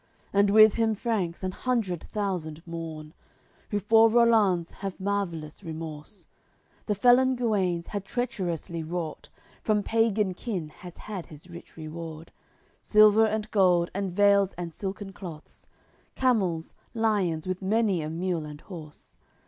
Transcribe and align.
And 0.33 0.49
with 0.49 0.73
him 0.73 0.95
Franks 0.95 1.43
an 1.43 1.51
hundred 1.51 2.03
thousand 2.05 2.65
mourn, 2.65 3.13
Who 3.69 3.77
for 3.77 4.09
Rollanz 4.09 4.71
have 4.71 4.99
marvellous 4.99 5.63
remorse. 5.63 6.25
The 6.87 6.95
felon 6.95 7.35
Guenes 7.35 7.85
had 7.85 8.03
treacherously 8.03 8.81
wrought; 8.81 9.29
From 9.61 9.83
pagan 9.83 10.33
kin 10.33 10.69
has 10.69 10.97
had 10.97 11.27
his 11.27 11.51
rich 11.51 11.77
reward, 11.77 12.31
Silver 12.81 13.25
and 13.27 13.51
gold, 13.51 13.91
and 13.93 14.11
veils 14.11 14.53
and 14.53 14.73
silken 14.73 15.13
cloths, 15.13 15.67
Camels, 16.15 16.73
lions, 16.95 17.47
with 17.47 17.61
many 17.61 18.01
a 18.01 18.09
mule 18.09 18.45
and 18.45 18.61
horse. 18.61 19.17